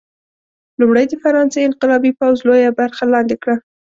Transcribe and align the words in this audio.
لومړی 0.79 1.05
د 1.07 1.13
فرانسې 1.23 1.59
انقلابي 1.67 2.11
پوځ 2.19 2.37
لویه 2.47 2.71
برخه 2.79 3.03
لاندې 3.13 3.35
کړه. 3.41 3.55